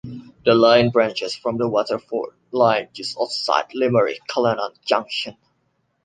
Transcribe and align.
The 0.45 0.55
line 0.55 0.89
branches 0.89 1.35
from 1.35 1.59
the 1.59 1.69
Waterford 1.69 2.33
line 2.49 2.89
just 2.91 3.15
outside 3.21 3.65
Limerick 3.75 4.17
at 4.19 4.27
Killonan 4.27 4.73
Junction. 4.83 5.37